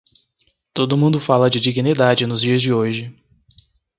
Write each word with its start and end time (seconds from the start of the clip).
Todo 0.73 0.97
mundo 0.97 1.19
fala 1.21 1.47
de 1.47 1.59
dignidade 1.59 2.25
nos 2.25 2.41
dias 2.41 2.59
de 2.59 2.73
hoje. 2.73 3.15